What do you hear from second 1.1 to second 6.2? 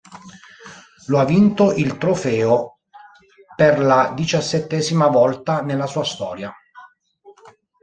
ha vinto il trofeo per la diciassettesima volta nella sua